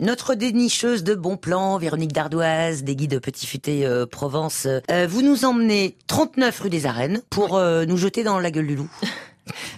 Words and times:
Notre 0.00 0.34
dénicheuse 0.34 1.04
de 1.04 1.14
bons 1.14 1.36
plans, 1.36 1.78
Véronique 1.78 2.12
Dardoise, 2.12 2.82
des 2.82 2.96
guides 2.96 3.20
Petit 3.20 3.46
Futé 3.46 3.86
euh, 3.86 4.06
Provence, 4.06 4.66
euh, 4.90 5.06
vous 5.08 5.22
nous 5.22 5.44
emmenez 5.44 5.96
39 6.08 6.62
rue 6.62 6.68
des 6.68 6.86
Arènes 6.86 7.22
pour 7.30 7.56
euh, 7.56 7.84
nous 7.84 7.96
jeter 7.96 8.24
dans 8.24 8.40
la 8.40 8.50
gueule 8.50 8.66
du 8.66 8.74
loup. 8.74 8.90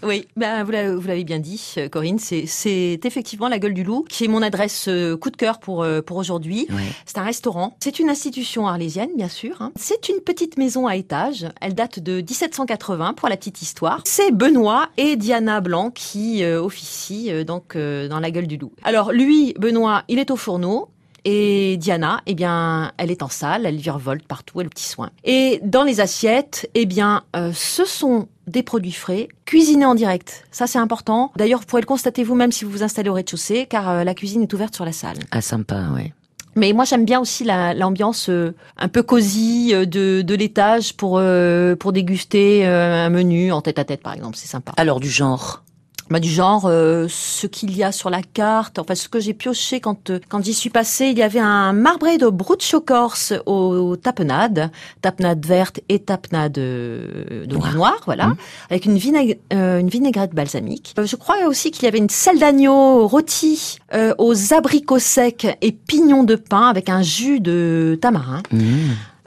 Oui, 0.03 0.27
ben 0.37 0.63
vous 0.65 0.71
l'avez 0.73 1.25
bien 1.25 1.39
dit, 1.39 1.75
euh, 1.79 1.89
Corinne. 1.89 2.19
C'est 2.19 3.01
effectivement 3.05 3.49
la 3.49 3.59
Gueule 3.59 3.75
du 3.75 3.83
Loup, 3.85 4.05
qui 4.09 4.25
est 4.25 4.29
mon 4.29 4.43
adresse 4.43 4.87
euh, 4.89 5.17
coup 5.17 5.31
de 5.31 5.37
cœur 5.37 5.59
pour 5.59 5.83
euh, 5.83 6.03
pour 6.03 6.17
aujourd'hui. 6.17 6.67
Ouais. 6.71 6.83
C'est 7.07 7.19
un 7.19 7.23
restaurant. 7.25 7.77
C'est 7.81 7.99
une 7.99 8.09
institution 8.11 8.67
arlésienne, 8.67 9.11
bien 9.17 9.29
sûr. 9.29 9.63
hein. 9.63 9.73
C'est 9.77 10.09
une 10.09 10.21
petite 10.21 10.59
maison 10.59 10.87
à 10.87 10.97
étage. 10.97 11.47
Elle 11.61 11.75
date 11.75 11.99
de 12.01 12.17
1780 12.21 13.15
pour 13.15 13.29
la 13.29 13.37
petite 13.37 13.63
histoire. 13.63 14.03
C'est 14.05 14.33
Benoît 14.33 14.89
et 14.97 15.17
Diana 15.17 15.61
Blanc 15.61 15.91
qui 15.91 16.43
euh, 16.45 16.63
officient 16.63 17.33
euh, 17.33 17.45
donc 17.45 17.77
euh, 17.77 18.09
dans 18.09 18.21
la 18.21 18.31
Gueule 18.31 18.47
du 18.47 18.57
Loup. 18.57 18.73
Alors 18.85 19.13
lui, 19.13 19.55
Benoît, 19.59 20.03
il 20.09 20.19
est 20.19 20.31
au 20.31 20.37
fourneau. 20.37 20.89
Et 21.29 21.77
Diana, 21.79 22.21
eh 22.27 22.35
bien, 22.35 22.93
elle 22.99 23.11
est 23.11 23.21
en 23.21 23.29
salle, 23.29 23.67
elle 23.67 23.75
virevolte 23.79 24.25
partout, 24.29 24.61
elle 24.61 24.67
a 24.67 24.69
le 24.69 24.71
petit 24.71 24.85
soin. 24.87 25.11
Et 25.25 25.59
dans 25.65 25.83
les 25.83 25.99
assiettes, 25.99 26.71
eh 26.75 26.87
bien, 26.87 27.25
euh, 27.35 27.51
ce 27.53 27.85
sont 27.85 28.29
des 28.47 28.63
produits 28.63 28.93
frais, 28.93 29.29
cuisinés 29.45 29.85
en 29.87 29.95
direct. 29.95 30.47
Ça, 30.51 30.67
c'est 30.67 30.79
important. 30.79 31.33
D'ailleurs, 31.37 31.61
vous 31.61 31.67
pourrez 31.67 31.83
le 31.83 31.87
constater 31.87 32.23
vous-même 32.25 32.53
si 32.53 32.65
vous 32.65 32.71
vous 32.71 32.83
installez 32.83 33.09
au 33.11 33.15
rez-de-chaussée, 33.15 33.67
car 33.69 33.89
euh, 33.89 34.05
la 34.05 34.15
cuisine 34.15 34.43
est 34.43 34.53
ouverte 34.53 34.75
sur 34.75 34.85
la 34.85 34.93
salle. 34.93 35.19
Ah 35.31 35.41
sympa, 35.41 35.89
ouais. 35.95 36.13
Mais 36.55 36.73
moi, 36.73 36.85
j'aime 36.85 37.05
bien 37.05 37.21
aussi 37.21 37.45
la- 37.45 37.75
l'ambiance 37.75 38.31
euh, 38.31 38.55
un 38.79 38.89
peu 38.89 39.03
cosy 39.03 39.73
euh, 39.75 39.85
de, 39.85 40.23
de 40.23 40.35
l'étage 40.35 40.95
pour 40.97 41.19
euh, 41.19 41.77
pour 41.77 41.93
déguster 41.93 42.65
un 42.65 43.11
menu 43.11 43.53
en 43.53 43.61
tête 43.61 43.79
à 43.79 43.85
tête, 43.85 44.01
par 44.03 44.15
exemple. 44.15 44.37
C'est 44.37 44.49
sympa. 44.49 44.73
Alors 44.79 45.01
du 45.01 45.11
genre? 45.11 45.63
Bah, 46.09 46.21
du 46.21 46.29
genre 46.31 46.67
euh, 46.67 47.07
ce 47.11 47.49
qu'il 47.49 47.77
y 47.77 47.83
a 47.83 47.91
sur 47.91 48.11
la 48.11 48.23
carte, 48.23 48.79
enfin 48.79 48.95
ce 48.95 49.09
que 49.09 49.19
j'ai 49.19 49.35
pioché 49.35 49.81
quand 49.81 50.11
euh, 50.11 50.21
quand 50.29 50.45
j'y 50.45 50.55
suis 50.55 50.71
passée, 50.71 51.07
il 51.07 51.19
y 51.19 51.23
avait 51.23 51.41
un 51.41 51.73
marbré 51.73 52.17
de 52.17 52.29
bruccio 52.29 52.81
corse 52.81 53.33
aux 53.45 53.97
tapenades, 53.97 54.71
tapenade 55.03 55.45
verte 55.45 55.81
et 55.89 55.99
tapenade 55.99 56.59
euh, 56.59 57.45
de 57.47 57.57
Noire. 57.57 57.75
noir, 57.75 57.97
voilà, 58.07 58.29
Mhm. 58.29 58.37
avec 58.71 58.85
une, 58.85 58.97
vinaigre- 58.99 59.35
euh, 59.53 59.81
une 59.81 59.89
vinaigrette 59.89 60.33
balsamique. 60.33 60.95
Euh, 60.99 61.07
je 61.07 61.17
crois 61.17 61.45
aussi 61.49 61.73
qu'il 61.73 61.85
y 61.85 61.89
avait 61.89 61.99
une 61.99 62.09
selle 62.11 62.39
d'agneau 62.39 63.09
rôtie 63.09 63.79
aux 64.19 64.53
abricots 64.55 65.01
secs 65.01 65.47
et 65.61 65.73
pignons 65.73 66.23
de 66.23 66.37
pain 66.37 66.69
avec 66.69 66.89
un 66.89 67.03
jus 67.03 67.41
de 67.41 67.99
tamarin. 68.01 68.43
Mmh. 68.53 68.59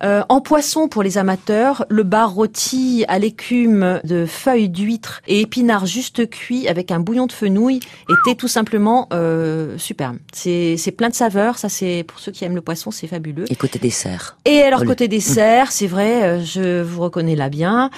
Euh, 0.03 0.23
en 0.29 0.39
poisson 0.39 0.87
pour 0.87 1.03
les 1.03 1.17
amateurs, 1.17 1.85
le 1.89 2.03
bar 2.03 2.33
rôti 2.33 3.03
à 3.07 3.19
l'écume 3.19 3.99
de 4.03 4.25
feuilles 4.25 4.69
d'huître 4.69 5.21
et 5.27 5.41
épinards 5.41 5.85
juste 5.85 6.29
cuits 6.29 6.67
avec 6.67 6.91
un 6.91 6.99
bouillon 6.99 7.25
de 7.25 7.31
fenouil 7.31 7.81
était 8.09 8.35
tout 8.35 8.47
simplement 8.47 9.07
euh, 9.13 9.77
superbe. 9.77 10.17
C'est 10.31 10.77
c'est 10.77 10.91
plein 10.91 11.09
de 11.09 11.13
saveurs, 11.13 11.57
ça 11.57 11.69
c'est 11.69 12.05
pour 12.07 12.19
ceux 12.19 12.31
qui 12.31 12.45
aiment 12.45 12.55
le 12.55 12.61
poisson, 12.61 12.91
c'est 12.91 13.07
fabuleux. 13.07 13.45
Et 13.49 13.55
côté 13.55 13.79
dessert. 13.79 14.37
Et 14.45 14.61
alors 14.61 14.85
côté 14.85 15.07
dessert, 15.07 15.71
c'est 15.71 15.87
vrai, 15.87 16.23
euh, 16.23 16.43
je 16.43 16.81
vous 16.81 17.01
reconnais 17.01 17.35
là 17.35 17.49
bien, 17.49 17.89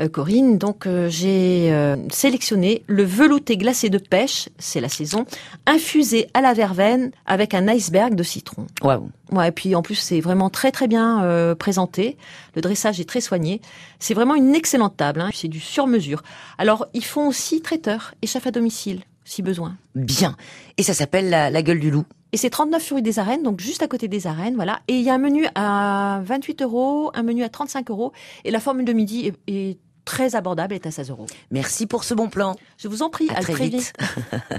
euh, 0.00 0.08
Corinne. 0.08 0.56
Donc 0.56 0.88
j'ai 1.08 1.72
sélectionné 2.10 2.82
le 2.86 3.02
velouté 3.02 3.56
glacé 3.56 3.90
de 3.90 3.98
pêche, 3.98 4.48
c'est 4.58 4.80
la 4.80 4.88
saison, 4.88 5.26
infusé 5.66 6.28
à 6.34 6.40
la 6.40 6.54
verveine 6.54 7.10
avec 7.26 7.54
un 7.54 7.68
iceberg 7.68 8.14
de 8.14 8.22
citron. 8.22 8.66
Waouh. 8.82 9.10
Ouais, 9.32 9.48
et 9.48 9.52
puis 9.52 9.74
en 9.74 9.82
plus 9.82 9.94
c'est 9.94 10.20
vraiment 10.20 10.50
très 10.50 10.72
très 10.72 10.88
bien 10.88 11.22
euh, 11.22 11.49
présenté. 11.54 12.16
Le 12.54 12.62
dressage 12.62 13.00
est 13.00 13.08
très 13.08 13.20
soigné. 13.20 13.60
C'est 13.98 14.14
vraiment 14.14 14.34
une 14.34 14.54
excellente 14.54 14.96
table. 14.96 15.20
Hein. 15.20 15.30
C'est 15.34 15.48
du 15.48 15.60
sur-mesure. 15.60 16.22
Alors 16.58 16.86
ils 16.94 17.04
font 17.04 17.28
aussi 17.28 17.60
traiteur 17.60 18.14
et 18.22 18.26
chef 18.26 18.46
à 18.46 18.50
domicile 18.50 19.02
si 19.24 19.42
besoin. 19.42 19.76
Bien. 19.94 20.36
Et 20.76 20.82
ça 20.82 20.92
s'appelle 20.92 21.30
la, 21.30 21.50
la 21.50 21.62
gueule 21.62 21.78
du 21.78 21.90
loup. 21.90 22.04
Et 22.32 22.36
c'est 22.36 22.50
39 22.50 22.92
rue 22.92 23.02
des 23.02 23.18
Arènes, 23.18 23.42
donc 23.42 23.60
juste 23.60 23.82
à 23.82 23.88
côté 23.88 24.08
des 24.08 24.26
Arènes, 24.26 24.54
voilà. 24.54 24.80
Et 24.88 24.94
il 24.94 25.02
y 25.02 25.10
a 25.10 25.14
un 25.14 25.18
menu 25.18 25.46
à 25.54 26.20
28 26.24 26.62
euros, 26.62 27.10
un 27.14 27.22
menu 27.22 27.42
à 27.44 27.48
35 27.48 27.90
euros, 27.90 28.12
et 28.44 28.50
la 28.50 28.60
formule 28.60 28.84
de 28.84 28.92
midi 28.92 29.26
est, 29.26 29.34
est 29.52 29.78
très 30.04 30.34
abordable, 30.34 30.74
est 30.74 30.86
à 30.86 30.90
16 30.90 31.10
euros. 31.10 31.26
Merci 31.50 31.86
pour 31.86 32.04
ce 32.04 32.14
bon 32.14 32.28
plan. 32.28 32.56
Je 32.78 32.88
vous 32.88 33.02
en 33.02 33.10
prie, 33.10 33.28
À 33.30 33.38
à 33.38 33.40
très 33.42 33.52
très 33.52 33.68
vite. 33.68 33.74
vite. 33.74 33.92